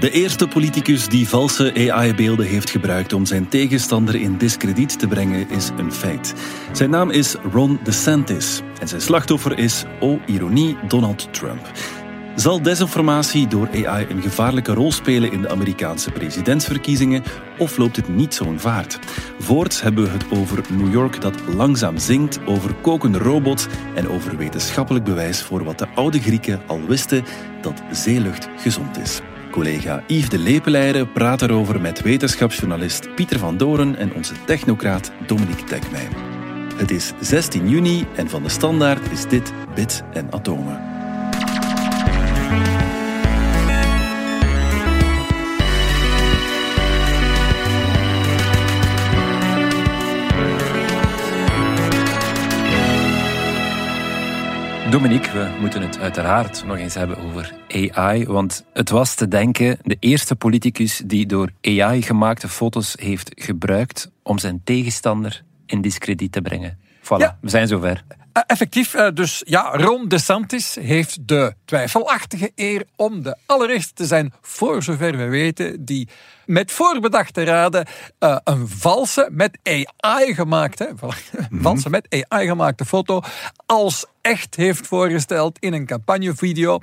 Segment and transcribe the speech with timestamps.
[0.00, 5.50] De eerste politicus die valse AI-beelden heeft gebruikt om zijn tegenstander in discrediet te brengen
[5.50, 6.34] is een feit.
[6.72, 11.70] Zijn naam is Ron DeSantis en zijn slachtoffer is, oh ironie, Donald Trump.
[12.34, 17.22] Zal desinformatie door AI een gevaarlijke rol spelen in de Amerikaanse presidentsverkiezingen
[17.58, 18.98] of loopt het niet zo'n vaart?
[19.38, 24.36] Voorts hebben we het over New York dat langzaam zinkt, over kokende robots en over
[24.36, 27.24] wetenschappelijk bewijs voor wat de oude Grieken al wisten
[27.60, 29.20] dat zeelucht gezond is.
[29.50, 35.64] Collega Yves de Lepeleire praat erover met wetenschapsjournalist Pieter van Doren en onze technocraat Dominique
[35.64, 36.12] Tekmijn.
[36.76, 40.89] Het is 16 juni en van de Standaard is dit Bits en Atomen.
[54.90, 58.26] Dominique, we moeten het uiteraard nog eens hebben over AI.
[58.26, 64.10] Want het was te denken de eerste politicus die door AI gemaakte foto's heeft gebruikt
[64.22, 66.78] om zijn tegenstander in discrediet te brengen.
[67.02, 68.04] Voilà, we zijn zover.
[68.40, 74.06] Uh, effectief, uh, dus ja, Ron DeSantis heeft de twijfelachtige eer om de allereerste te
[74.06, 76.08] zijn, voor zover we weten, die
[76.46, 77.86] met voorbedachte raden
[78.20, 80.92] uh, een valse, met AI gemaakte,
[81.50, 83.20] mm valse met AI gemaakte foto
[83.66, 86.78] als echt heeft voorgesteld in een campagnevideo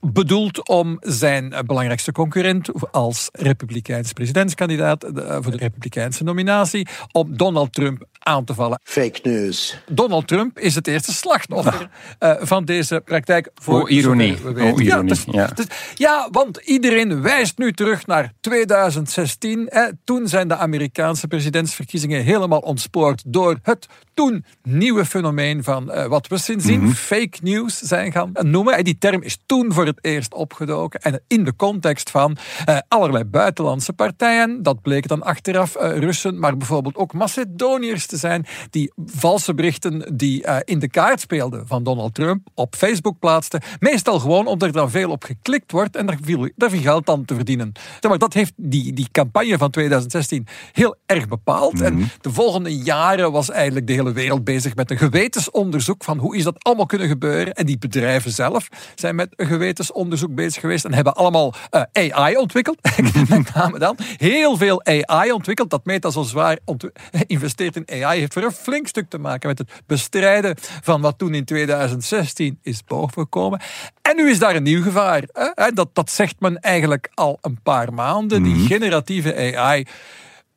[0.00, 8.04] bedoeld om zijn belangrijkste concurrent als republikeins presidentskandidaat voor de republikeinse nominatie, om Donald Trump
[8.26, 8.80] aan te vallen.
[8.82, 9.78] Fake news.
[9.88, 11.88] Donald Trump is het eerste slachtoffer
[12.20, 13.50] uh, van deze praktijk.
[13.54, 14.36] Voor oh, ironie.
[14.44, 14.84] Oh, ironie.
[14.84, 15.46] Ja, dus, ja.
[15.46, 19.66] Dus, ja, want iedereen wijst nu terug naar 2016.
[19.68, 19.88] Hè.
[20.04, 26.26] Toen zijn de Amerikaanse presidentsverkiezingen helemaal ontspoord door het toen nieuwe fenomeen van uh, wat
[26.26, 26.94] we sindsdien mm -hmm.
[26.94, 28.76] fake news zijn gaan noemen.
[28.76, 31.00] En die term is toen voor het eerst opgedoken.
[31.00, 32.36] En in de context van
[32.68, 34.62] uh, allerlei buitenlandse partijen.
[34.62, 40.46] Dat bleek dan achteraf Russen, maar bijvoorbeeld ook Macedoniërs te zijn die valse berichten die
[40.46, 43.60] uh, in de kaart speelden van Donald Trump op Facebook plaatsten.
[43.80, 47.08] Meestal gewoon omdat er dan veel op geklikt wordt en daar viel, daar viel geld
[47.08, 47.72] aan te verdienen.
[48.08, 51.72] Maar dat heeft die, die campagne van 2016 heel erg bepaald.
[51.72, 51.86] Mm -hmm.
[51.86, 56.36] En de volgende jaren was eigenlijk de hele wereld bezig met een gewetensonderzoek van hoe
[56.36, 57.54] is dat allemaal kunnen gebeuren.
[57.54, 61.54] En die bedrijven zelf zijn met een gewetensonderzoek bezig geweest en hebben allemaal
[61.94, 62.78] uh, AI ontwikkeld.
[63.28, 65.70] met name dan heel veel AI ontwikkeld.
[65.70, 66.58] Dat Meta zo zwaar
[67.26, 71.18] investeert in AI heeft voor een flink stuk te maken met het bestrijden van wat
[71.18, 73.60] toen in 2016 is bovengekomen.
[74.02, 75.22] En nu is daar een nieuw gevaar.
[75.32, 75.70] Hè?
[75.70, 78.42] Dat, dat zegt men eigenlijk al een paar maanden.
[78.42, 78.66] Die mhm.
[78.66, 79.86] generatieve AI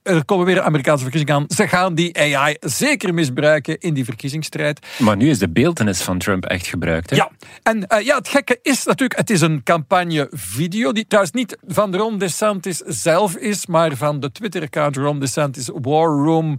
[0.03, 1.45] er komen weer Amerikaanse verkiezingen aan.
[1.47, 4.87] Ze gaan die AI zeker misbruiken in die verkiezingsstrijd.
[4.97, 7.09] Maar nu is de beeldenis van Trump echt gebruikt.
[7.09, 7.15] Hè?
[7.15, 7.31] Ja,
[7.63, 11.95] en uh, ja, het gekke is natuurlijk, het is een campagnevideo die trouwens niet van
[11.95, 16.57] Ron DeSantis zelf is, maar van de Twitter-account Ron DeSantis War Room,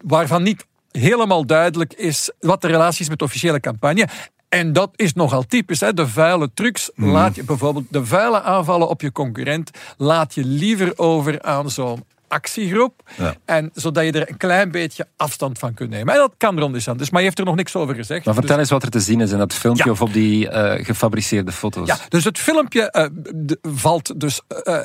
[0.00, 4.08] waarvan niet helemaal duidelijk is wat de relatie is met de officiële campagne.
[4.48, 5.80] En dat is nogal typisch.
[5.80, 5.94] Hè?
[5.94, 7.10] De vuile trucs mm.
[7.10, 12.04] laat je bijvoorbeeld de vuile aanvallen op je concurrent, laat je liever over aan zo'n
[12.28, 13.10] actiegroep.
[13.16, 13.34] Ja.
[13.44, 16.14] En zodat je er een klein beetje afstand van kunt nemen.
[16.14, 18.24] En dat kan Ron DeSantis, maar je heeft er nog niks over gezegd.
[18.24, 18.64] Maar vertel dus...
[18.64, 19.90] eens wat er te zien is in dat filmpje ja.
[19.90, 21.88] of op die uh, gefabriceerde foto's.
[21.88, 24.40] Ja, dus het filmpje uh, de, valt dus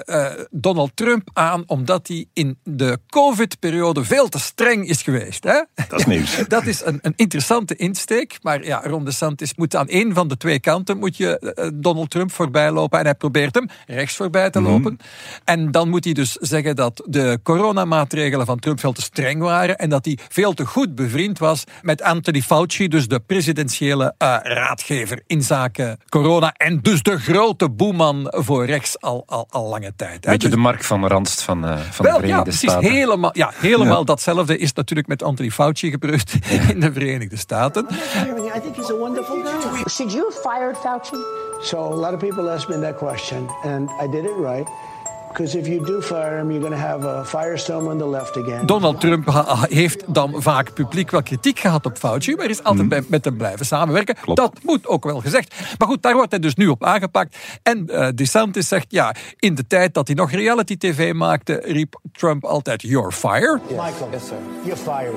[0.06, 5.44] uh, Donald Trump aan omdat hij in de COVID-periode veel te streng is geweest.
[5.44, 5.62] Hè?
[5.88, 6.44] Dat is nieuws.
[6.48, 8.38] dat is een, een, interessante insteek.
[8.42, 12.32] Maar ja, Ron DeSantis moet aan één van de twee kanten moet je Donald Trump
[12.32, 13.00] voorbij lopen.
[13.00, 14.92] En hij probeert hem rechts voorbij te lopen.
[14.92, 15.44] Mm -hmm.
[15.44, 19.78] En dan moet hij dus zeggen dat de coronamaatregelen van Trump veel te streng waren
[19.78, 24.38] en dat hij veel te goed bevriend was met Anthony Fauci, dus de presidentiële uh,
[24.42, 29.94] raadgever in zaken corona en dus de grote boeman voor rechts al, al, al lange
[29.96, 30.22] tijd.
[30.22, 32.92] Beetje dus, de Mark van Randst van, uh, van wel, de Verenigde ja, precies, Staten.
[32.92, 34.04] Helemaal, ja, helemaal ja.
[34.04, 36.34] datzelfde is natuurlijk met Anthony Fauci gebeurd
[36.72, 37.88] in de Verenigde Staten.
[38.56, 39.84] I think he's a wonderful guy.
[39.90, 41.18] Should you have fired Fauci?
[41.62, 44.68] So a lot of people ask me that question, and I did it right.
[45.34, 48.38] Because if you do fire him, you're going to have a firestorm on the left
[48.38, 48.66] again.
[48.66, 53.06] Donald Trump heeft dan vaak publiek wel kritiek gehad op Fauci, maar is altijd mm.
[53.08, 54.16] met hem blijven samenwerken.
[54.22, 54.40] Klopt.
[54.40, 55.56] Dat moet ook wel gezegd.
[55.78, 57.38] Maar goed, daar wordt hij dus nu op aangepakt.
[57.64, 62.00] En uh, DeSantis zegt, ja, in de tijd dat hij nog reality tv maakte, riep
[62.12, 63.62] Trump altijd, you're fired.
[63.68, 63.78] Yes.
[63.78, 64.38] Michael, yes, sir.
[64.64, 65.16] you're fired.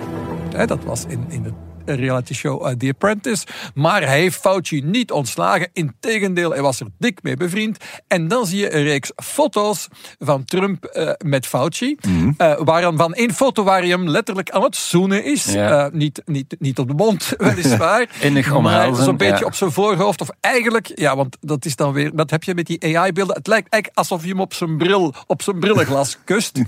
[0.51, 1.55] Ja, dat was in, in het
[1.95, 3.47] reality show The Apprentice.
[3.75, 5.69] Maar hij heeft Fauci niet ontslagen.
[5.73, 7.85] Integendeel, hij was er dik mee bevriend.
[8.09, 9.89] En dan zie je een reeks foto's
[10.19, 11.97] van Trump met Fauci.
[12.09, 12.97] Mm -hmm.
[12.97, 15.55] van één foto waar hij hem letterlijk aan het zoenen is.
[15.93, 18.09] niet, niet, niet op de mond, weliswaar.
[18.21, 19.05] Innig omhelzen.
[19.05, 20.21] Zo'n beetje op zijn voorhoofd.
[20.21, 23.37] Of eigenlijk, ja, want dat is dan weer, dat heb je met die AI-beelden.
[23.37, 26.61] Het lijkt eigenlijk alsof je hem op zijn bril, op zijn brillenglas kust.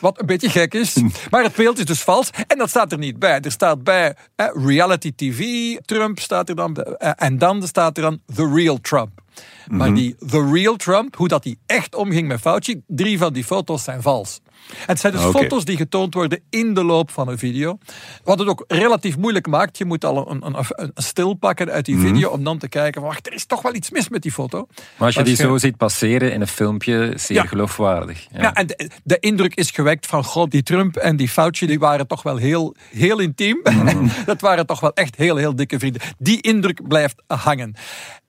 [0.00, 0.96] Wat een beetje gek is.
[1.30, 2.30] Maar het beeld is dus vals.
[2.46, 3.40] En dat staat er niet bij.
[3.40, 4.16] Er staat bij
[4.64, 5.42] reality TV,
[5.84, 6.76] Trump staat er dan.
[6.76, 9.20] Eh, en dan staat er dan The Real Trump.
[9.66, 9.96] Maar mhm.
[9.96, 13.84] die The Real Trump, hoe dat hij echt omging met Fauci, drie van die foto's
[13.84, 14.40] zijn vals.
[14.86, 17.78] Het zijn dus foto's die getoond worden in de loop van een video.
[18.24, 19.78] Wat het ook relatief moeilijk maakt.
[19.78, 22.06] Je moet al een, een, een stil pakken uit die mhm.
[22.06, 24.66] video om dan te kijken: wacht, er is toch wel iets mis met die foto.
[24.96, 28.26] Maar als je die zo ziet passeren in een filmpje, zeer geloofwaardig.
[28.32, 28.66] Ja, ja en
[29.04, 32.36] de, indruk is gewekt van: god, die Trump en die Fauci die waren toch wel
[32.36, 33.60] heel, heel intiem.
[33.62, 34.08] Mhm.
[34.26, 36.02] dat waren toch wel echt heel, heel dikke vrienden.
[36.18, 37.76] Die indruk blijft hangen.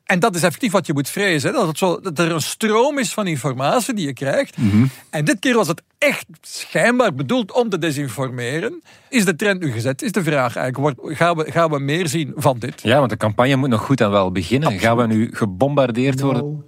[0.10, 1.54] En dat is effectief wat je moet vrezen.
[1.54, 4.58] Dat, het zo, dat er een stroom is van informatie die je krijgt.
[4.58, 4.86] Mhm.
[5.10, 8.82] En dit keer was het echt schijnbaar bedoeld om te desinformeren.
[9.10, 10.02] Is de trend nu gezet?
[10.02, 10.98] Is de vraag eigenlijk.
[11.04, 12.82] Gaan we, gaan we meer zien van dit?
[12.82, 14.80] Ja, want de campagne moet nog goed en wel beginnen.
[14.80, 16.66] Gaan we nu gebombardeerd worden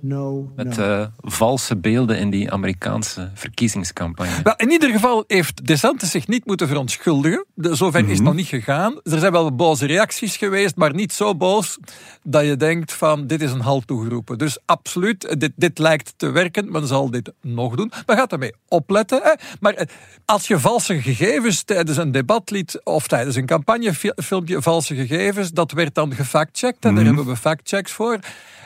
[0.55, 4.41] met uh, valse beelden in die Amerikaanse verkiezingscampagne?
[4.43, 7.45] Wel, in ieder geval heeft DeSantis zich niet moeten verontschuldigen.
[7.53, 8.25] De, zover is het mhm.
[8.25, 8.99] nog niet gegaan.
[9.03, 11.77] Er zijn wel boze reacties geweest, maar niet zo boos
[12.23, 14.37] dat je denkt van dit is een halt toegeroepen.
[14.37, 16.71] Dus absoluut, dit, dit lijkt te werken.
[16.71, 17.91] Men zal dit nog doen.
[18.05, 19.37] Men gaat ermee opletten.
[19.59, 19.87] Maar eh,
[20.25, 25.71] als je valse gegevens tijdens een debat liet of tijdens een campagnefilmpje valse gegevens, dat
[25.71, 27.15] werd dan gefactcheckt en daar mhm.
[27.15, 28.19] hebben we factchecks voor.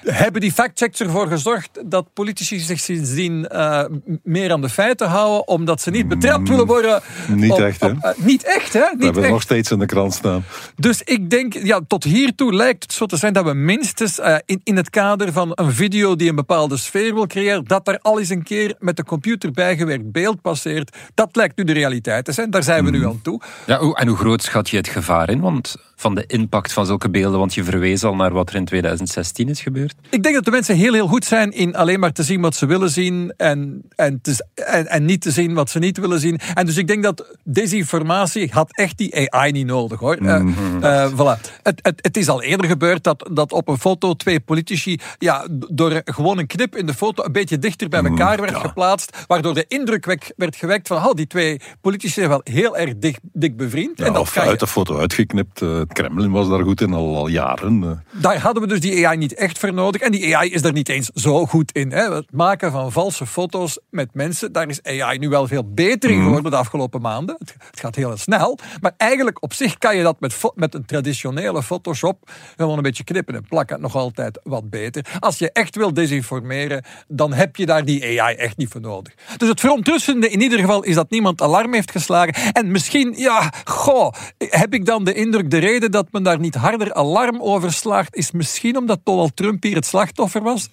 [0.05, 3.83] Hebben die factchecks ervoor gezorgd dat politici zich sindsdien uh,
[4.23, 7.01] meer aan de feiten houden, omdat ze niet betrapt willen worden?
[7.27, 7.89] Niet echt, hè?
[7.89, 8.79] Eh, niet echt, hè?
[8.79, 10.43] Niet we hebben nog steeds in de krant staan.
[10.75, 14.19] Dus ik denk, ja, tot hiertoe lijkt het zo te zijn dat we minstens
[14.55, 17.99] in, in het kader van een video die een bepaalde sfeer wil creëren, dat er
[18.01, 20.97] al eens een keer met de computer bijgewerkt beeld passeert.
[21.13, 22.49] Dat lijkt nu de realiteit te zijn.
[22.49, 23.07] Daar zijn we nu hmm.
[23.07, 23.41] aan toe.
[23.65, 25.39] Ja, en hoe groot schat je het gevaar in?
[25.39, 28.65] Want van de impact van zulke beelden, want je verwees al naar wat er in
[28.65, 29.95] 2016 is gebeurd.
[30.09, 32.55] Ik denk dat de mensen heel, heel goed zijn in alleen maar te zien wat
[32.55, 36.19] ze willen zien en, en, te, en, en niet te zien wat ze niet willen
[36.19, 36.39] zien.
[36.53, 40.17] En dus ik denk dat desinformatie had echt die AI niet nodig hoor.
[40.21, 40.53] Mm
[40.83, 41.41] uh, voilà.
[41.63, 45.47] het, het, het is al eerder gebeurd dat, dat op een foto twee politici ja,
[45.69, 49.17] door gewoon een knip in de foto een beetje dichter bij mhm, elkaar werd geplaatst,
[49.27, 50.05] waardoor de indruk
[50.35, 53.99] werd gewekt van oh, die twee politici zijn wel heel erg dik, dik bevriend.
[53.99, 55.61] en dat of uit de foto uitgeknipt.
[55.61, 57.83] Uh, het Kremlin was daar goed in al, al jaren.
[57.83, 58.21] Eh.
[58.21, 60.01] Daar hadden we dus die AI niet echt voor nodig.
[60.01, 61.91] En die AI is er niet eens zo goed in.
[61.91, 62.13] Hè.
[62.13, 66.15] Het maken van valse foto's met mensen, daar is AI nu wel veel beter in
[66.15, 66.25] mhm.
[66.25, 67.35] geworden de afgelopen maanden.
[67.39, 68.59] Het, gaat heel snel.
[68.81, 73.03] Maar eigenlijk op zich kan je dat met, met een traditionele Photoshop gewoon een beetje
[73.03, 75.05] knippen en plakken nog altijd wat beter.
[75.19, 79.13] Als je echt wil desinformeren, dan heb je daar die AI echt niet voor nodig.
[79.37, 82.33] Dus het verontrustende in ieder geval is dat niemand alarm heeft geslagen.
[82.53, 86.55] En misschien, ja, goh, heb ik dan de indruk, de reden dat men daar niet
[86.55, 90.69] harder alarm over slaagt, is misschien omdat Donald Trump hier het slachtoffer was.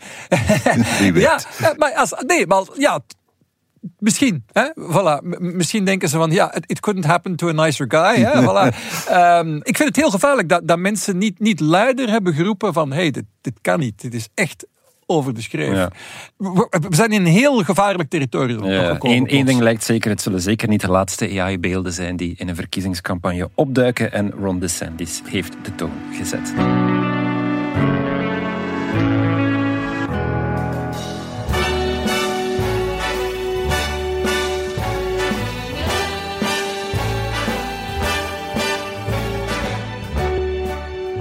[1.14, 1.40] ja,
[1.76, 3.00] maar als, nee, maar ja,
[3.98, 4.68] Misschien, hè?
[4.74, 5.38] Voilà.
[5.38, 8.24] misschien denken ze van ja, it, couldn't happen to a nicer guy.
[8.24, 8.40] Hè?
[8.46, 8.74] Voilà.
[9.12, 12.92] um, ik vind het heel gevaarlijk dat, dat mensen niet, niet luider hebben geroepen van
[12.92, 14.00] hey, dit, dit kan niet.
[14.00, 14.66] Dit is echt
[15.12, 15.88] over de schreef.
[16.36, 18.96] We, zijn in een heel gevaarlijk territorium ja.
[19.00, 22.56] Eén ding lijkt zeker, het zullen zeker niet de laatste AI-beelden zijn die in een
[22.56, 26.52] verkiezingscampagne opduiken en Ron DeSantis heeft de toon gezet.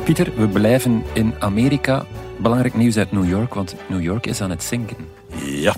[0.03, 2.05] Pieter, we blijven in Amerika,
[2.41, 4.97] Belangrijk nieuws uit New York, want New York is aan het zinken.
[5.45, 5.75] Ja,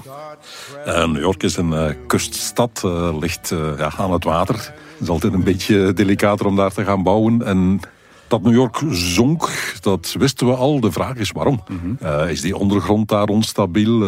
[0.87, 4.55] uh, New York is een uh, kuststad, uh, ligt ja, aan het water.
[4.55, 7.45] Het is altijd een beetje delicater om daar te gaan bouwen.
[7.45, 7.79] En
[8.27, 9.49] dat New York zonk,
[9.81, 10.79] dat wisten we al.
[10.79, 11.63] De vraag is waarom.
[11.67, 12.27] Mhm.
[12.27, 14.03] is die ondergrond daar onstabiel?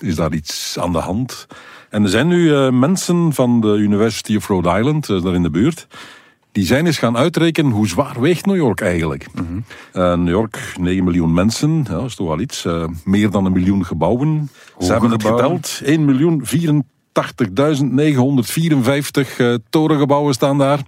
[0.00, 1.46] is daar iets aan de hand?
[1.90, 5.86] En er zijn nu mensen van de University of Rhode Island, daar in de buurt
[6.52, 9.26] die zijn eens gaan uitrekenen hoe zwaar weegt New York eigenlijk.
[9.34, 12.64] Mm New York, 9 miljoen mensen, ja, dat is toch wel iets.
[12.64, 14.50] Uh, meer dan een miljoen gebouwen.
[14.78, 16.50] Ze hebben het geteld, 1 miljoen 84.954
[19.38, 20.80] uh, torengebouwen staan daar.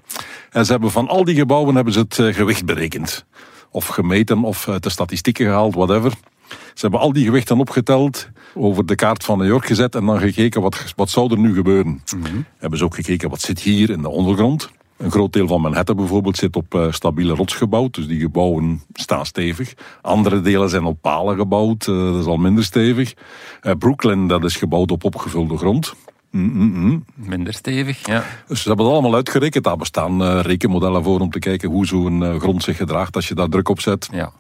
[0.51, 3.25] En ze hebben van al die gebouwen hebben ze het uh, gewicht berekend.
[3.71, 6.13] Of gemeten, of uit de statistieken gehaald, whatever.
[6.49, 10.19] Ze hebben al die gewichten opgeteld, over de kaart van New York gezet en dan
[10.19, 12.03] gekeken wat, wat zou er nu gebeuren.
[12.17, 14.71] Mm Hebben ze ook gekeken wat zit hier in de ondergrond.
[14.97, 18.83] Een groot deel van Manhattan bijvoorbeeld zit op uh, stabiele rots gebouwd, dus die gebouwen
[18.93, 19.75] staan stevig.
[20.01, 23.15] Andere delen zijn op palen gebouwd, uh, dat is al minder stevig.
[23.63, 25.95] Uh, Brooklyn, dat is gebouwd op opgevulde grond.
[26.31, 27.05] Mm -mm.
[27.15, 28.25] Minder stevig, ja.
[28.49, 29.65] Dus ze hebben het allemaal uitgerekend.
[29.65, 33.49] Daar bestaan rekenmodellen voor om te kijken hoe zo'n grond zich gedraagt als je daar
[33.49, 34.09] druk op zet.
[34.13, 34.33] Ja.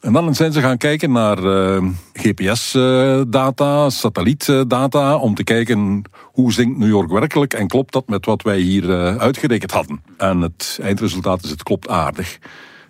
[0.00, 6.78] En dan zijn ze gaan kijken naar uh, GPS-data, satellietdata, om te kijken hoe zinkt
[6.78, 10.02] New York werkelijk en klopt dat met wat wij hier uh, uitgerekend hadden.
[10.16, 12.38] En het eindresultaat is, het klopt aardig.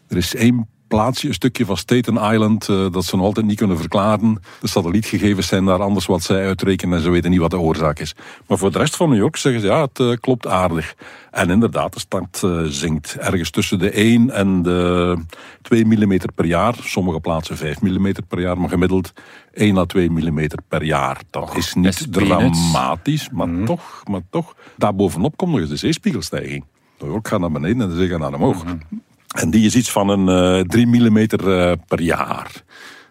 [0.08, 3.56] Er is één plaatsje, een stukje van Staten Island, uh, dat ze nog altijd niet
[3.56, 4.42] kunnen verklaren.
[4.60, 7.98] De satellietgegevens zijn daar anders wat zij uitrekenen en ze weten niet wat de oorzaak
[7.98, 8.14] is.
[8.46, 10.94] Maar voor de rest van New York zeggen ze ja, het uh, klopt aardig.
[11.30, 15.18] En inderdaad, de stad uh, zinkt ergens tussen de 1 en de
[15.62, 16.74] 2 mm per jaar.
[16.82, 19.12] Sommige plaatsen 5 mm per jaar, maar gemiddeld
[19.52, 21.20] 1 à 2 mm per jaar.
[21.30, 23.64] Dat Och, is niet dramatisch, maar, mm.
[23.64, 24.54] toch, maar toch.
[24.76, 26.64] Daarbovenop komt nog eens de zeespiegelstijging.
[26.98, 28.64] New York gaat naar beneden en de zee gaat naar omhoog.
[28.64, 29.04] Mm -hmm.
[29.35, 32.62] En die is iets van een uh, 3 mm uh, per jaar.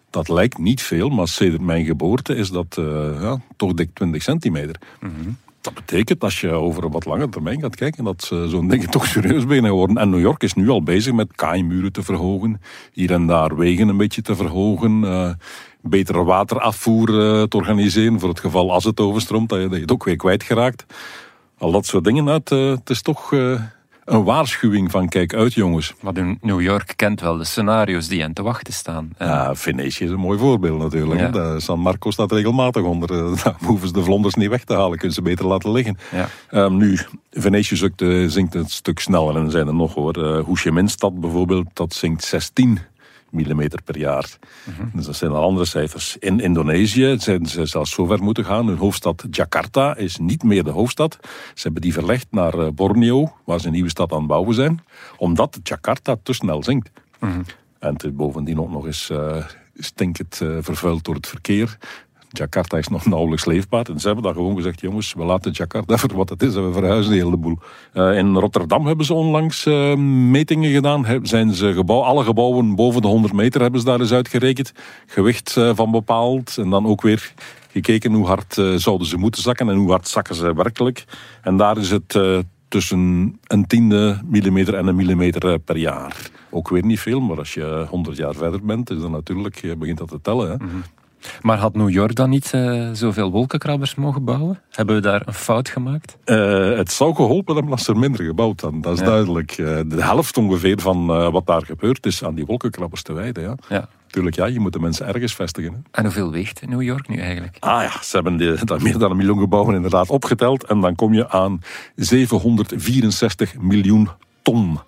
[0.09, 2.85] Dat lijkt niet veel, maar sinds mijn geboorte is dat uh,
[3.21, 4.75] ja, toch dik 20 centimeter.
[4.99, 5.37] Mm -hmm.
[5.61, 9.05] Dat betekent als je over een wat langere termijn gaat kijken dat zo'n dingen toch
[9.05, 9.97] serieus beginnen worden.
[9.97, 13.87] En New York is nu al bezig met kaaimuren te verhogen, hier en daar wegen
[13.87, 15.29] een beetje te verhogen, uh,
[15.81, 17.07] betere waterafvoer
[17.47, 20.15] te organiseren voor het geval als het overstroomt, dat je, dat je het ook weer
[20.15, 20.85] kwijtgeraakt.
[21.57, 22.49] Al dat soort dingen uit.
[22.49, 23.33] het is toch
[24.05, 25.93] een waarschuwing van kijk uit jongens.
[26.01, 29.13] Maar New York kent wel de scenario's die hen te wachten staan.
[29.17, 31.35] Ja, Venetië is een mooi voorbeeld natuurlijk.
[31.35, 31.59] Ja.
[31.59, 33.11] San Marco staat regelmatig onder.
[33.11, 35.97] Eh, daar hoeven ze de vlonders niet weg te halen, kunnen ze beter laten liggen.
[36.11, 36.29] Ja.
[36.51, 36.99] Um, nu,
[37.31, 40.17] Venetië zinkt, zinkt een stuk sneller en zijn er nog hoor.
[40.17, 42.79] Uh, Ho Chi Minh stad bijvoorbeeld, dat zinkt 16
[43.35, 44.37] millimeter per jaar.
[44.63, 46.17] Mm Dus dat zijn al andere cijfers.
[46.17, 48.67] In Indonesië zijn ze zelfs zo ver moeten gaan.
[48.67, 51.17] Hun hoofdstad Jakarta is niet meer de hoofdstad.
[51.53, 54.53] Ze hebben die verlegd naar eh, Borneo, waar ze een nieuwe stad aan het bouwen
[54.53, 54.83] zijn.
[55.17, 56.89] Omdat Jakarta te snel zinkt.
[57.19, 57.43] Mm -hmm.
[57.79, 59.45] En het is bovendien ook nog eens uh,
[59.77, 61.77] stinkend uh, vervuild door het verkeer.
[62.37, 63.85] Jakarta is nog nauwelijks leefbaar.
[63.85, 66.65] En ze hebben dan gewoon gezegd, jongens, we laten Jakarta voor wat het is en
[66.67, 67.57] we verhuizen de hele boel.
[67.93, 69.95] Uh, in Rotterdam hebben ze onlangs uh,
[70.29, 71.19] metingen gedaan.
[71.23, 74.71] Zijn ze gebouw, alle gebouwen boven de 100 meter hebben ze daar eens uitgerekend.
[75.05, 76.57] Gewicht uh, van bepaald.
[76.57, 77.33] En dan ook weer
[77.71, 81.05] gekeken hoe hard zouden ze moeten zakken en hoe hard zakken ze werkelijk.
[81.41, 82.19] En daar is het
[82.67, 86.29] tussen een tiende millimeter en een millimeter per jaar.
[86.49, 89.97] Ook weer niet veel, maar als je 100 jaar verder bent, is dan natuurlijk, begint
[89.97, 90.49] dat te tellen.
[90.49, 90.55] Hè?
[90.55, 90.83] -hmm.
[91.41, 94.59] Maar had New York dan niet uh, zoveel wolkenkrabbers mogen bouwen?
[94.69, 96.17] Hebben we daar een fout gemaakt?
[96.25, 98.81] Uh, het zou geholpen hebben als er minder gebouwd dan.
[98.81, 99.05] Dat is ja.
[99.05, 99.57] duidelijk.
[99.57, 103.43] Uh, de helft ongeveer van wat daar gebeurt is aan die wolkenkrabbers te wijden.
[103.43, 103.55] Ja.
[103.69, 103.87] ja.
[104.15, 105.71] Tuurlijk, ja, je moet de mensen ergens vestigen.
[105.71, 105.77] Hè.
[105.91, 107.57] En hoeveel weegt New York nu eigenlijk?
[107.59, 110.63] Ah ja, ze hebben dat meer dan een miljoen gebouwen inderdaad opgeteld.
[110.63, 111.61] En dan kom je aan
[111.95, 114.09] 764 miljoen
[114.41, 114.79] ton.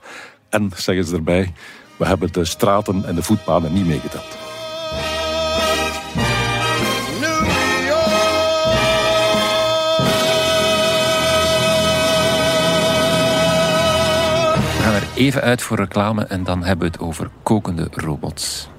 [0.49, 1.53] En, zeggen ze erbij,
[1.97, 4.46] we hebben de straten en de voetpaden niet meegeteld.
[15.17, 18.69] Even uit voor reclame en dan hebben we het over kokende robots.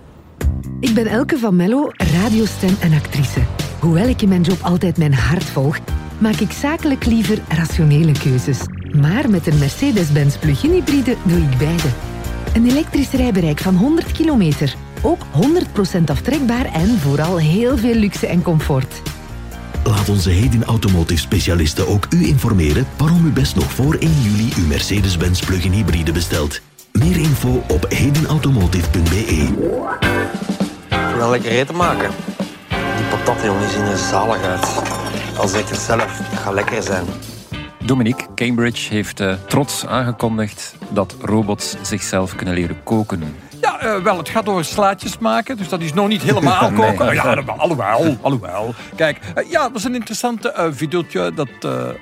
[0.81, 3.41] Ik ben Elke van Mello, radiostem en actrice.
[3.81, 5.79] Hoewel ik in mijn job altijd mijn hart volg,
[6.19, 8.59] maak ik zakelijk liever rationele keuzes.
[9.01, 11.89] Maar met een Mercedes-Benz plug-in hybride doe ik beide.
[12.55, 14.75] Een elektrisch rijbereik van 100 kilometer.
[15.03, 15.25] Ook
[15.99, 19.03] 100% aftrekbaar en vooral heel veel luxe en comfort.
[19.89, 24.53] Laat onze Hedin Automotive specialisten ook u informeren waarom u best nog voor 1 juli
[24.57, 26.61] uw Mercedes-Benz plug-in hybride bestelt.
[26.93, 29.49] Meer info op hedinautomotive.be.
[31.17, 32.11] Wel lekker eten maken.
[32.69, 34.67] Die patat, jongen, zien er zalig uit.
[35.39, 37.05] Al het zelf, het gaat lekker zijn.
[37.85, 43.23] Dominique, Cambridge heeft uh, trots aangekondigd dat robots zichzelf kunnen leren koken.
[43.81, 45.57] Ja, uh, wel, het gaat over slaatjes maken.
[45.57, 47.15] Dus dat is nog niet helemaal koken.
[47.15, 48.75] Ja, alhoewel, alhoewel.
[48.97, 51.49] Kijk, uh, ja, dat is een interessante uh, videootje dat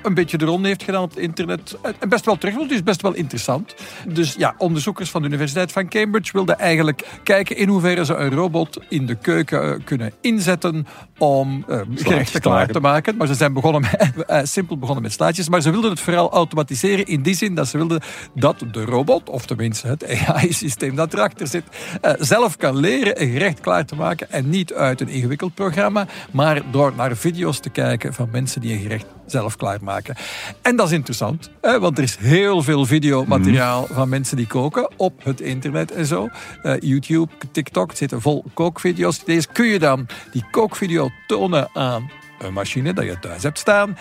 [0.03, 1.77] een beetje de ronde heeft gedaan op het internet.
[1.99, 3.75] En best wel terug, want het is best wel interessant.
[4.07, 8.31] Dus ja, onderzoekers van de Universiteit van Cambridge wilden eigenlijk kijken in hoeverre ze een
[8.31, 11.65] robot in de keuken kunnen inzetten om
[11.95, 13.17] gerechten klaar te maken.
[13.17, 14.11] Maar ze zijn begonnen met,
[14.49, 15.49] simpel begonnen met slaatjes.
[15.49, 18.01] Maar ze wilden het vooral automatiseren in die zin dat ze wilden
[18.33, 21.63] dat de robot, of tenminste het AI-systeem dat erachter zit,
[22.01, 24.31] uh, zelf kan leren een gerecht klaar te maken.
[24.31, 28.73] En niet uit een ingewikkeld programma, maar door naar video's te kijken van mensen die
[28.73, 30.15] een gerecht zelf klaarmaken.
[30.61, 33.95] En dat is interessant, hè, want er is heel veel videomateriaal mm.
[33.95, 36.29] van mensen die koken op het internet en zo.
[36.63, 39.23] Uh, YouTube, TikTok zitten vol kookvideo's.
[39.23, 43.97] Deze kun je dan die kookvideo tonen aan een machine dat je thuis hebt staan.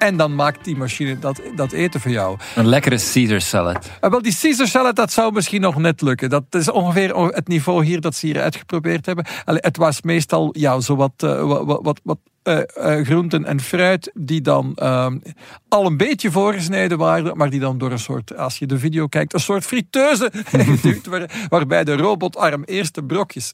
[0.00, 2.38] En dan maakt die machine dat, dat eten voor jou.
[2.54, 3.90] Een lekkere Caesar salad.
[4.00, 6.30] Uh, wel, die Caesar salad, dat zou misschien nog net lukken.
[6.30, 9.26] Dat is ongeveer het niveau hier dat ze hier uitgeprobeerd hebben.
[9.44, 13.60] Allee, het was meestal ja, zo wat, uh, wat, wat, wat uh, uh, groenten en
[13.60, 15.06] fruit die dan uh,
[15.68, 19.06] al een beetje voorgesneden waren, maar die dan door een soort, als je de video
[19.06, 23.52] kijkt, een soort friteuse geduwd worden, waarbij de robotarm eerst de brokjes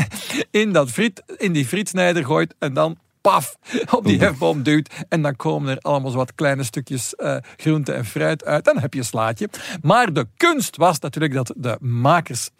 [0.50, 2.98] in, dat friet, in die frietsnijder gooit en dan
[3.30, 3.56] paf,
[3.90, 5.04] op die hefboom duwt.
[5.08, 8.64] En dan komen er allemaal zo wat kleine stukjes uh, groente en fruit uit.
[8.64, 9.48] Dan heb je een slaatje.
[9.82, 12.50] Maar de kunst was natuurlijk dat de makers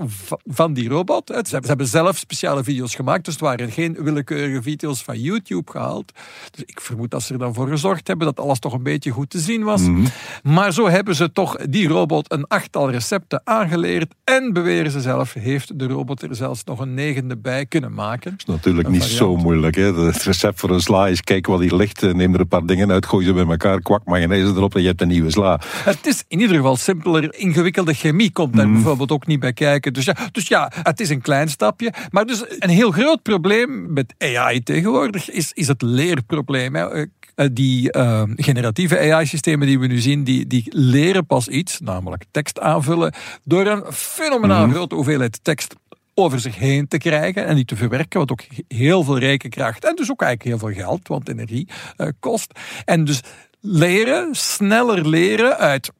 [0.44, 5.02] van die robot, ze hebben zelf speciale video's gemaakt, dus het waren geen willekeurige video's
[5.02, 6.12] van YouTube gehaald.
[6.50, 9.10] Dus ik vermoed dat ze er dan voor gezorgd hebben dat alles toch een beetje
[9.10, 9.80] goed te zien was.
[9.80, 10.06] Mm -hmm.
[10.52, 15.32] Maar zo hebben ze toch die robot een achttal recepten aangeleerd en beweren ze zelf,
[15.32, 18.30] heeft de robot er zelfs nog een negende bij kunnen maken.
[18.30, 19.94] Dat is natuurlijk niet zo moeilijk, hè?
[19.94, 22.90] Het recept voor een sla is kijk wat hier ligt, neem er een paar dingen
[22.90, 25.60] uit, gooi ze bij elkaar, kwak mayonaise erop en je hebt een nieuwe sla.
[25.84, 27.34] Het is in ieder geval simpeler.
[27.34, 28.72] Ingewikkelde chemie komt daar mm.
[28.72, 29.92] bijvoorbeeld ook niet bij kijken.
[29.92, 31.92] Dus ja, dus ja, het is een klein stapje.
[32.10, 36.74] Maar dus een heel groot probleem met AI tegenwoordig is, is het leerprobleem.
[36.74, 37.04] Hè
[37.52, 42.60] die uh, generatieve AI-systemen die we nu zien, die, die leren pas iets, namelijk tekst
[42.60, 44.72] aanvullen, door een fenomenaal mm.
[44.72, 45.74] grote hoeveelheid tekst
[46.18, 49.94] over zich heen te krijgen en die te verwerken, wat ook heel veel rekenkracht en
[49.94, 52.60] dus ook eigenlijk heel veel geld, want energie uh, kost.
[52.84, 53.20] En dus
[53.60, 55.90] leren, sneller leren uit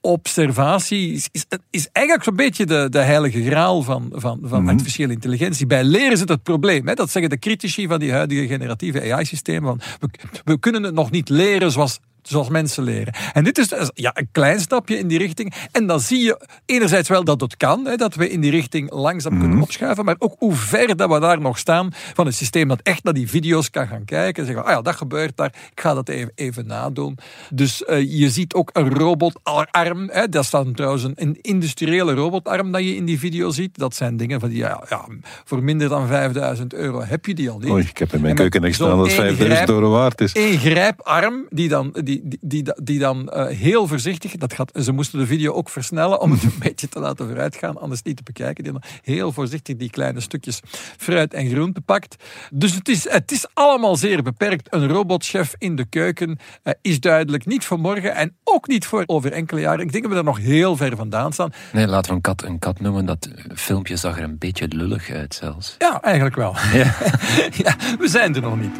[0.00, 4.68] observatie is, is, is, eigenlijk zo'n beetje de, de heilige graal van, van, van mm-hmm.
[4.68, 5.66] artificiële intelligentie.
[5.66, 6.88] Bij leren zit het probleem.
[6.88, 6.94] Hè?
[6.94, 9.78] Dat zeggen de critici van die huidige generatieve AI-systemen.
[10.00, 10.08] We,
[10.44, 13.14] we kunnen het nog niet leren zoals zoals mensen leren.
[13.32, 15.54] En dit is dus, ja, een klein stapje in die richting.
[15.72, 18.92] En dan zie je enerzijds wel dat het kan, hè, dat we in die richting
[18.92, 22.68] langzaam kunnen opschuiven, maar ook hoe ver dat we daar nog staan van een systeem
[22.68, 25.54] dat echt naar die video's kan gaan kijken en zeggen, ah ja, dat gebeurt daar,
[25.70, 27.18] ik ga dat even, even nadoen.
[27.50, 32.72] Dus uh, je ziet ook een robotarm, hè, dat is dan trouwens een, industriële robotarm
[32.72, 33.78] dat je in die video ziet.
[33.78, 35.06] Dat zijn dingen van die, ja, ja
[35.44, 37.70] voor minder dan 5000 euro heb je die al niet.
[37.70, 40.34] Oei, ik heb in mijn keuken niks staan dat 5000 euro waard is.
[40.34, 44.92] Een grijparm die dan, die, die, die, die dan uh, heel voorzichtig, dat gaat, ze
[44.92, 48.22] moesten de video ook versnellen om het een beetje te laten vooruitgaan, anders niet te
[48.22, 48.64] bekijken.
[48.64, 50.60] Die dan heel voorzichtig die kleine stukjes
[50.96, 52.16] fruit en groente pakt.
[52.52, 54.72] Dus het is, het is allemaal zeer beperkt.
[54.74, 59.02] Een robotchef in de keuken uh, is duidelijk niet voor morgen en ook niet voor
[59.06, 59.80] over enkele jaren.
[59.80, 61.52] Ik denk dat we er nog heel ver vandaan staan.
[61.72, 63.06] Nee, laten we een kat een kat noemen.
[63.06, 65.74] Dat filmpje zag er een beetje lullig uit zelfs.
[65.78, 66.56] Ja, eigenlijk wel.
[66.72, 66.94] Ja.
[67.64, 68.76] ja we zijn er nog niet.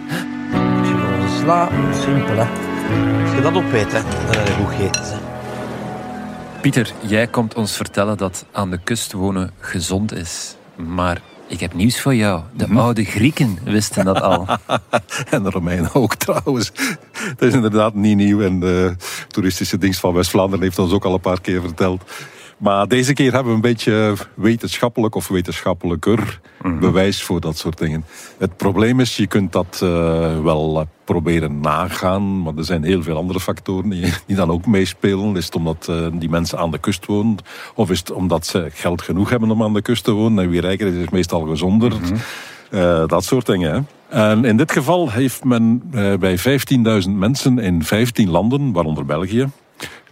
[1.41, 2.74] Sla, simpel hè.
[3.23, 5.21] Als je dat opeet, hè, dan heb je goed gegeten.
[6.61, 10.57] Pieter, jij komt ons vertellen dat aan de kust wonen gezond is.
[10.77, 12.43] Maar ik heb nieuws voor jou.
[12.53, 12.79] De hm?
[12.79, 14.47] oude Grieken wisten dat al.
[15.31, 16.73] en de Romeinen ook trouwens.
[17.37, 18.43] Dat is inderdaad niet nieuw.
[18.43, 18.97] En de
[19.29, 22.03] toeristische dienst van West-Vlaanderen heeft ons ook al een paar keer verteld.
[22.59, 26.81] Maar deze keer hebben we een beetje wetenschappelijk of wetenschappelijker mm-hmm.
[26.81, 28.05] bewijs voor dat soort dingen.
[28.39, 29.91] Het probleem is, je kunt dat uh,
[30.43, 34.67] wel uh, proberen nagaan, maar er zijn heel veel andere factoren die, die dan ook
[34.67, 35.37] meespelen.
[35.37, 37.37] Is het omdat uh, die mensen aan de kust wonen,
[37.75, 40.51] of is het omdat ze geld genoeg hebben om aan de kust te wonen en
[40.51, 41.93] wie rijker is, is meestal gezonder.
[41.93, 43.07] Mm-hmm.
[43.07, 43.73] dat soort dingen.
[43.73, 43.81] Hè.
[44.09, 45.83] En in dit geval heeft men
[46.19, 49.49] bij 15.000 mensen in 15 landen, waaronder België,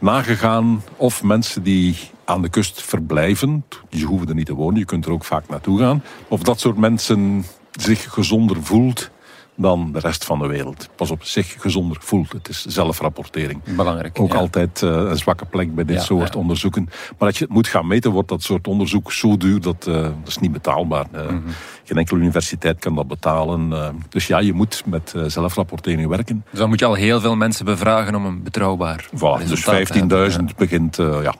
[0.02, 4.84] nagegaan of mensen die aan de kust verblijven, je hoeft er niet te wonen, je
[4.84, 9.10] kunt er ook vaak naartoe gaan, of dat soort mensen zich gezonder voelt
[9.56, 10.88] dan de rest van de wereld.
[10.96, 12.32] Pas op, zich gezonder voelt.
[12.32, 13.62] Het is zelfrapportering.
[13.76, 14.20] Belangrijk.
[14.20, 16.40] Ook altijd uh, een zwakke plek bij dit ja, soort ja.
[16.40, 16.88] onderzoeken.
[17.18, 19.94] Maar als je het moet gaan meten, wordt dat soort onderzoek zo duur dat, uh,
[20.02, 21.06] dat is niet betaalbaar.
[21.14, 21.44] Uh, mm-hmm.
[21.92, 23.72] Geen enkele universiteit kan dat betalen.
[24.08, 26.44] dus ja, je moet met zelfrapportering werken.
[26.50, 29.66] Dus dan moet je al heel veel mensen bevragen om een betrouwbaar voilà, Dus
[30.38, 31.34] 15.000 begint, ja,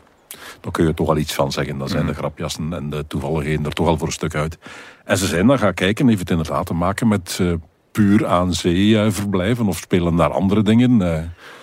[0.61, 1.79] dan kun je toch al iets van zeggen.
[1.79, 4.59] Dan zijn de grapjassen en de toevalligheden er toch al voor een stuk uit.
[5.05, 7.41] En ze zijn dan gaan kijken, heeft het inderdaad te maken met
[7.93, 11.01] puur aan zee verblijven of spelen daar andere dingen.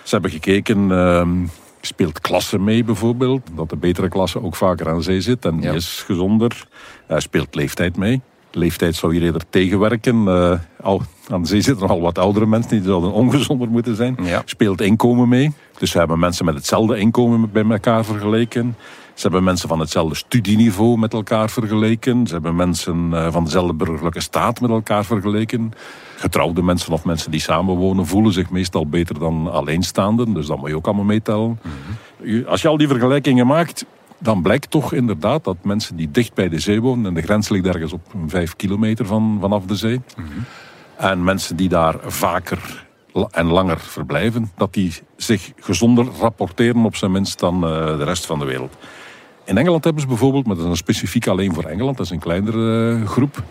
[0.02, 1.46] Ze hebben gekeken, ehm,
[1.80, 5.70] speelt klasse mee bijvoorbeeld, dat de betere klasse ook vaker aan zee zit en die
[5.70, 5.72] ja.
[5.72, 6.68] is gezonder.
[7.08, 8.20] speelt leeftijd mee.
[8.52, 10.28] Leeftijd zou hier eerder tegenwerken.
[10.82, 14.16] al, aan de zee zitten nogal wat oudere mensen die zouden ongezonder moeten zijn.
[14.22, 14.42] Ja.
[14.44, 15.52] Speelt inkomen mee.
[15.78, 18.76] Dus we hebben mensen met hetzelfde inkomen bij elkaar vergeleken.
[19.14, 22.26] Ze hebben mensen van hetzelfde studieniveau met elkaar vergeleken.
[22.26, 25.72] Ze hebben mensen van dezelfde burgerlijke staat met elkaar vergeleken.
[26.16, 30.34] Getrouwde mensen of mensen die samenwonen voelen zich meestal beter dan alleenstaanden.
[30.34, 31.60] Dus dat moet je ook allemaal meetellen.
[31.62, 32.46] Mm-hmm.
[32.46, 33.84] Als je al die vergelijkingen maakt,
[34.20, 37.06] dan blijkt toch inderdaad dat mensen die dicht bij de zee wonen...
[37.06, 40.00] en de grens ligt ergens op vijf kilometer van, vanaf de zee...
[40.16, 40.44] Mm-hmm.
[40.96, 42.88] en mensen die daar vaker
[43.30, 48.26] en langer verblijven, dat die zich gezonder rapporteren op zijn minst dan eh, de rest
[48.26, 48.76] van de wereld.
[49.44, 52.12] In Engeland hebben ze bijvoorbeeld, maar dat is dan specifiek alleen voor Engeland, dat is
[52.12, 53.42] een kleinere eh, groep,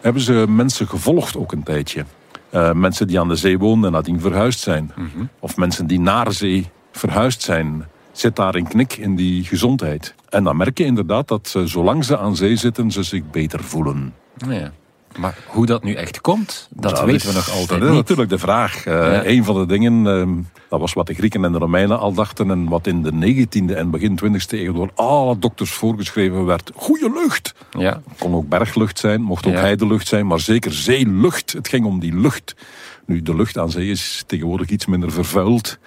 [0.00, 2.04] hebben ze mensen gevolgd ook een tijdje.
[2.50, 4.92] Eh, mensen die aan de zee wonen en nadien verhuisd zijn.
[5.38, 7.88] Of mensen die naar zee verhuisd zijn.
[8.12, 10.14] Zit daar een knik in die gezondheid.
[10.28, 14.14] En dan merk je inderdaad dat zolang ze aan zee zitten, ze zich beter voelen.
[14.48, 14.72] Ja.
[15.18, 18.38] Maar hoe dat nu echt komt, dat, weten we nog altijd Dat is natuurlijk de
[18.38, 18.84] vraag.
[18.84, 19.24] Ja.
[19.26, 20.30] Een van de dingen, ehm,
[20.68, 22.50] dat was wat de Grieken en de Romeinen al dachten...
[22.50, 26.70] en wat in de 19e en begin 20e eeuw door alle dokters voorgeschreven werd.
[26.74, 27.54] Goede lucht!
[27.78, 28.02] Ja.
[28.18, 29.60] kon ook berglucht zijn, mocht ook Ja.
[29.60, 31.52] heidelucht zijn, maar zeker zeelucht.
[31.52, 32.54] Het ging om die lucht.
[33.06, 35.78] Nu, de lucht aan zee is tegenwoordig iets minder vervuild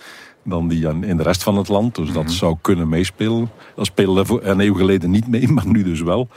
[0.46, 1.96] dan die in de rest van het land.
[1.96, 3.52] Dus dat zou kunnen meespelen.
[3.76, 6.28] Dat speelde een eeuw geleden niet mee, maar nu dus wel.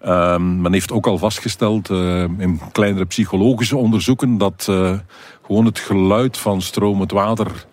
[0.00, 4.98] Ehm, men heeft ook al vastgesteld eh, in kleinere psychologische onderzoeken dat eh,
[5.42, 7.66] gewoon het geluid van stromend water,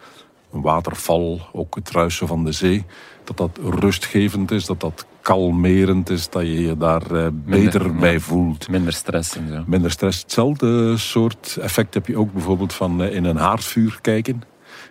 [0.53, 2.86] een waterval, ook het ruisen van de zee,
[3.23, 8.19] dat dat rustgevend is, dat dat kalmerend is, dat je je daar eh, beter bij
[8.19, 8.69] voelt.
[8.69, 9.63] Minder stress en zo.
[9.65, 10.21] Minder stress.
[10.21, 14.43] Hetzelfde soort effect heb je ook bijvoorbeeld van in een haardvuur kijken.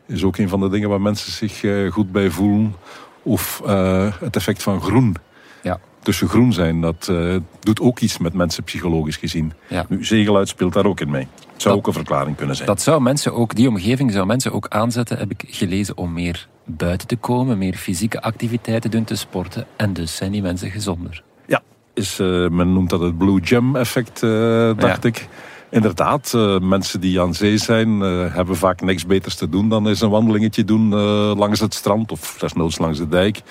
[0.07, 2.75] Is ook een van de dingen waar mensen zich eh, goed bij voelen.
[3.23, 5.15] Of eh, het effect van groen.
[5.63, 5.79] Ja.
[6.03, 9.53] Tussen groen zijn, dat eh, doet ook iets met mensen psychologisch gezien.
[9.69, 9.87] Ja.
[9.89, 11.29] Nu, zeegeluid speelt daar ook in mee.
[11.53, 12.69] Het zou Dat- ook een verklaring kunnen zijn.
[12.69, 16.49] Dat zou mensen ook, die omgeving zou mensen ook aanzetten, heb ik gelezen, om meer
[16.65, 19.67] buiten te komen, meer fysieke activiteiten doen, te sporten.
[19.77, 21.23] En dus zijn die mensen gezonder.
[21.47, 21.63] Ja,
[21.95, 22.17] is,
[22.51, 25.09] men noemt dat het Blue Gem effect, dacht Ja.
[25.09, 25.29] ik.
[25.71, 29.89] Inderdaad, eh, mensen die aan zee zijn, eh, hebben vaak niks beters te doen dan
[29.89, 33.43] eens een wandelingetje doen eh, langs het strand of desnoods langs de dijk.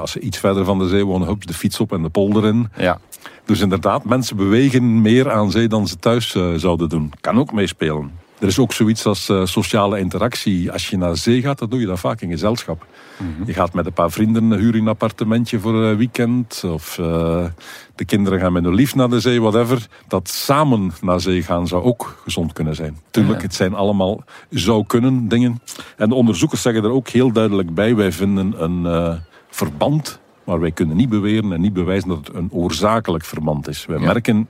[0.00, 2.44] Als ze iets verder van de zee wonen, hups, de fiets op en de polder
[2.44, 2.68] in.
[2.76, 2.98] Ja.
[3.44, 7.12] Dus inderdaad, mensen bewegen meer aan zee dan ze thuis zouden doen.
[7.20, 8.10] Kan ook meespelen.
[8.40, 10.72] Er is ook zoiets als eh, sociale interactie.
[10.72, 12.86] Als je naar zee gaat, dan doe je dat vaak in gezelschap.
[13.46, 16.62] Je gaat met een paar vrienden, huur een appartementje voor een weekend.
[16.66, 17.44] Of eh,
[17.94, 19.86] de kinderen gaan met hun lief naar de zee, whatever.
[20.08, 22.98] Dat samen naar zee gaan zou ook gezond kunnen zijn.
[23.10, 23.42] Tuurlijk, Ja.
[23.46, 25.60] het zijn allemaal zou kunnen dingen.
[25.96, 27.94] En de onderzoekers zeggen er ook heel duidelijk bij.
[27.96, 29.14] Wij vinden een eh,
[29.50, 33.86] verband, maar wij kunnen niet beweren en niet bewijzen dat het een oorzakelijk verband is.
[33.86, 34.04] Wij Ja.
[34.06, 34.48] merken,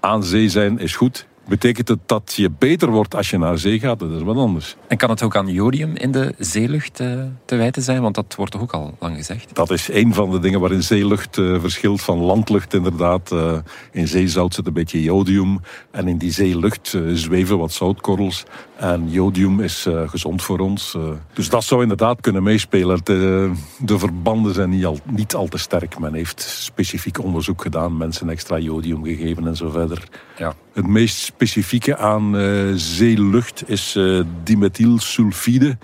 [0.00, 1.26] aan zee zijn is goed.
[1.50, 3.98] Betekent het dat je beter wordt als je naar zee gaat?
[3.98, 4.76] Dat is wat anders.
[4.88, 8.02] En kan het ook aan jodium in de zeelucht eh, te wijten zijn?
[8.02, 9.54] Want dat wordt toch ook al lang gezegd.
[9.54, 13.32] Dat is een van de dingen waarin zeelucht eh, verschilt van landlucht inderdaad.
[13.32, 13.58] Eh,
[13.92, 15.60] in zeezout zit een beetje jodium.
[15.90, 18.44] En in die zeelucht zweven wat zoutkorrels.
[18.80, 20.94] En jodium is eh, gezond voor ons.
[20.94, 21.02] eh.
[21.32, 23.00] dus dat zou inderdaad kunnen meespelen.
[23.04, 25.98] De, de verbanden zijn niet al, niet al te sterk.
[25.98, 27.96] Men heeft specifiek onderzoek gedaan.
[27.96, 30.08] Mensen extra jodium gegeven en zo verder.
[30.38, 30.54] Ja.
[30.72, 33.98] Het meest specifieke aan eh, zeelucht is
[34.42, 35.78] dimethylsulfide.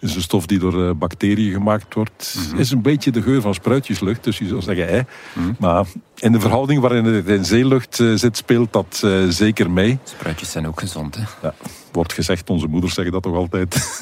[0.00, 2.38] Is een stof die door eh, bacteriën gemaakt wordt.
[2.56, 5.00] is een beetje de geur van spruitjeslucht, dus je zou zeggen hè.
[5.58, 5.86] Maar
[6.18, 9.98] in de verhouding waarin het in zeelucht eh, zit, speelt dat eh, zeker mee.
[10.04, 11.22] Spruitjes zijn ook gezond, hè?
[11.42, 11.54] Ja,
[11.92, 14.00] wordt gezegd, onze moeders zeggen dat toch altijd.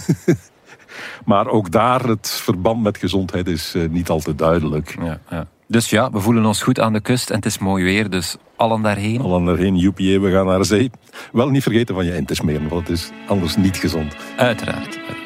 [1.25, 4.97] maar ook daar, het verband met gezondheid is niet al te duidelijk.
[5.03, 5.47] Ja, ja.
[5.67, 8.37] Dus ja, we voelen ons goed aan de kust en het is mooi weer, dus
[8.57, 9.21] allen daarheen.
[9.21, 10.91] Al erheen, joepie, we gaan naar zee.
[11.33, 14.17] Wel niet vergeten van je in te smeren, want het is anders niet gezond.
[14.37, 15.18] Uiteraard.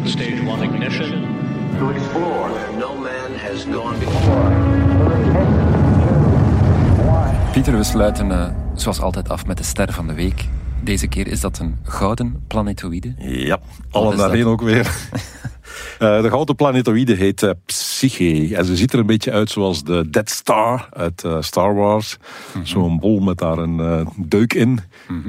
[0.00, 1.10] Good stage one ignition.
[1.78, 4.50] To explore where no man has gone before.
[7.52, 10.44] Pieter, we sluiten eh, zoals altijd af met de ster van de week.
[10.82, 13.14] Deze keer is dat een gouden planetoïde.
[13.18, 13.58] Ja,
[13.90, 14.46] daarheen dat?
[14.52, 14.90] ook weer.
[15.98, 18.56] Eh, de gouden planetoïde heet eh, Psyche.
[18.56, 22.16] En ze ziet er een beetje uit zoals de Dead Star uit eh, Star Wars.
[22.62, 24.80] Zo'n bol met daar een deuk in.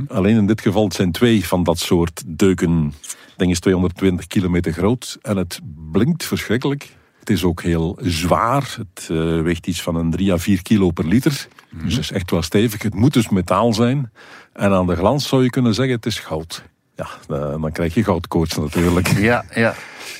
[0.08, 2.94] Alleen in dit geval het zijn twee van dat soort deuken.
[3.02, 5.60] Het ding is 220 kilometer groot en het
[5.92, 6.96] blinkt verschrikkelijk.
[7.20, 8.78] Het is ook heel zwaar.
[8.78, 9.08] Het
[9.44, 11.48] weegt iets van een 3 à 4 kilo per liter.
[11.84, 12.84] Dus het is echt wel stevig.
[12.84, 14.12] Het moet dus metaal zijn.
[14.54, 16.64] En aan de glans zou je kunnen zeggen het is goud.
[16.96, 19.08] Ja, dan krijg je goudkoorts natuurlijk.
[19.08, 19.76] Ja, ja.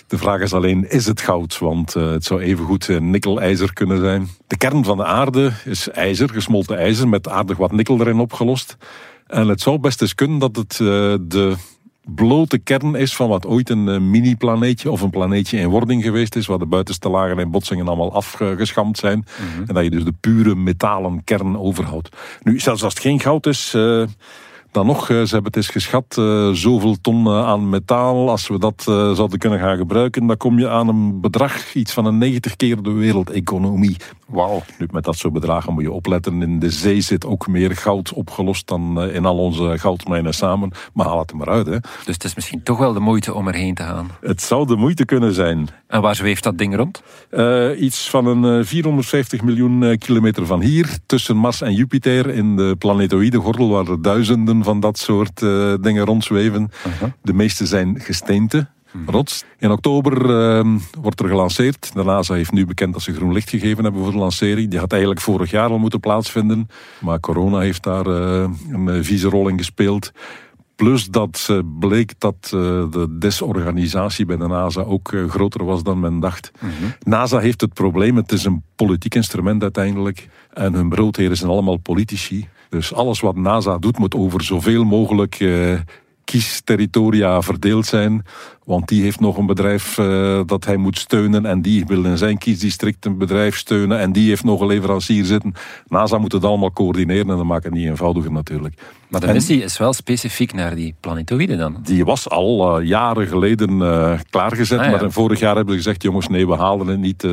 [0.08, 1.60] De vraag is alleen, is het goud?
[1.60, 4.28] Want eh, het zou evengoed eh, nikkel-ijzer kunnen zijn.
[4.48, 8.78] De kern van de aarde is ijzer, gesmolten ijzer, met aardig wat nikkel erin opgelost.
[9.28, 10.78] En het zou best eens kunnen dat het eh,
[11.22, 11.56] de
[12.06, 16.46] blote kern is van wat ooit een mini-planeetje of een planeetje in wording geweest is,
[16.46, 19.26] waar de buitenste lagen en botsingen allemaal afgeschampt zijn.
[19.68, 22.10] En dat je dus de pure metalen kern overhoudt.
[22.44, 23.76] Nu, zelfs als het geen goud is,
[24.72, 26.14] Dan nog, ze hebben het eens geschat,
[26.54, 28.30] zoveel ton aan metaal.
[28.30, 32.06] Als we dat zouden kunnen gaan gebruiken, dan kom je aan een bedrag, iets van
[32.06, 33.98] een 90 keer de wereldeconomie.
[34.32, 34.62] Wauw.
[34.78, 36.42] Nu, met dat soort bedragen moet je opletten.
[36.42, 40.72] In de zee zit ook meer goud opgelost dan in al onze goudmijnen samen.
[40.94, 41.80] Maar haal het er maar uit, hè.
[41.80, 44.10] Dus het is misschien toch wel de moeite om erheen te gaan.
[44.22, 45.68] Het zou de moeite kunnen zijn.
[45.88, 47.04] En waar zweeft dat ding rond?
[47.32, 52.76] Uh, iets van een 450 miljoen kilometer van hier, tussen Mars en Jupiter, in de
[52.78, 56.72] planetoïde gordel, waar er duizenden van dat soort uh, dingen rondzweven.
[56.84, 57.10] -huh.
[57.22, 58.68] De meeste zijn gesteente.
[59.06, 59.44] Rots.
[59.58, 61.94] In oktober uh, wordt er gelanceerd.
[61.94, 64.70] De NASA heeft nu bekend dat ze groen licht gegeven hebben voor de lancering.
[64.70, 66.68] Die had eigenlijk vorig jaar al moeten plaatsvinden.
[67.00, 70.12] Maar corona heeft daar uh, een vieze rol in gespeeld.
[70.76, 76.20] Plus dat uh, bleek dat de desorganisatie bij de NASA ook groter was dan men
[76.20, 76.52] dacht.
[76.60, 76.70] -hmm.
[77.04, 80.28] NASA heeft het probleem, het is een politiek instrument uiteindelijk.
[80.54, 82.48] En hun broodheren zijn allemaal politici.
[82.72, 85.40] Dus alles wat NASA doet moet over zoveel mogelijk
[86.32, 88.26] kiesteterritoria verdeeld zijn.
[88.64, 91.46] Want die heeft nog een bedrijf uh, dat hij moet steunen.
[91.46, 94.00] En die wil in zijn kiesdistrict een bedrijf steunen.
[94.00, 95.54] En die heeft nog een leverancier zitten.
[95.88, 98.82] NASA moet het allemaal coördineren en dat maakt het niet eenvoudiger natuurlijk.
[99.08, 101.78] Maar de missie is wel specifiek naar die planetoïden dan?
[101.84, 104.80] Die was al uh, jaren geleden uh, klaargezet.
[104.80, 104.92] Ah, ja.
[104.92, 107.28] Maar vorig jaar hebben ze gezegd, jongens nee, we halen het niet.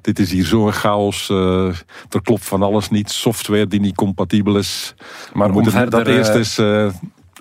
[0.00, 1.28] dit is hier zo'n chaos.
[1.28, 3.10] er klopt van alles niet.
[3.10, 4.94] Software die niet compatibel is.
[5.32, 6.58] Maar we moeten verder, dat eerst eens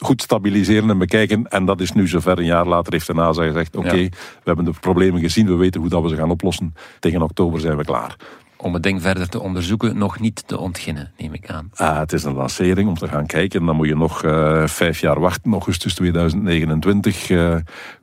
[0.01, 1.47] goed stabiliseren en bekijken.
[1.47, 2.37] En dat is nu zover.
[2.37, 4.09] Een jaar later heeft de NASA gezegd: Oké, okay, ja.
[4.09, 6.73] we hebben de problemen gezien, we weten hoe dat we ze gaan oplossen.
[6.99, 8.15] Tegen oktober zijn we klaar.
[8.61, 11.71] Om het ding verder te onderzoeken, nog niet te ontginnen, neem ik aan.
[11.75, 13.65] Ah, het is een lancering om te gaan kijken.
[13.65, 15.51] Dan moet je nog uh, vijf jaar wachten.
[15.51, 17.55] Augustus 2029 uh,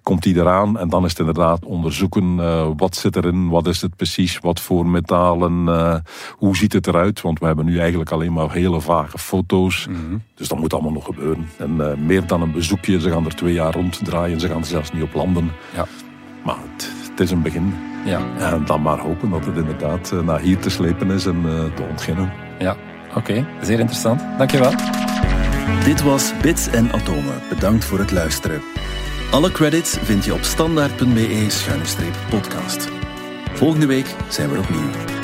[0.03, 0.79] komt die eraan.
[0.79, 4.61] En dan is het inderdaad onderzoeken uh, wat zit erin, wat is het precies, wat
[4.61, 5.65] voor metalen,
[6.31, 7.21] hoe ziet het eruit.
[7.21, 9.87] Want we hebben nu eigenlijk alleen maar hele vage foto's.
[9.87, 10.23] Mm -hmm.
[10.35, 11.49] Dus dat moet allemaal nog gebeuren.
[11.59, 14.41] En meer dan een bezoekje, ze gaan er twee jaar ronddraaien.
[14.41, 15.51] Ze gaan er zelfs niet op landen.
[15.75, 15.87] Ja.
[16.45, 17.88] Maar het, het is een begin.
[18.05, 18.21] Ja.
[18.39, 21.83] En dan maar hopen dat het inderdaad naar hier te slepen is en uh, te
[21.91, 22.33] ontginnen.
[22.59, 22.77] Ja,
[23.09, 23.19] oké.
[23.19, 23.47] Okay.
[23.63, 24.23] Zeer interessant.
[24.39, 24.73] Dankjewel.
[25.85, 27.41] Dit was Bits en Atomen.
[27.49, 28.63] Bedankt voor het luisteren.
[29.31, 32.89] Alle credits vind je op standaard.be-podcast.
[33.53, 35.18] Volgende week zijn we opnieuw.